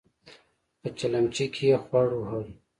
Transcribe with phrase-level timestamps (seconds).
[0.79, 2.45] په چلمچي کې يې خوړ وهل.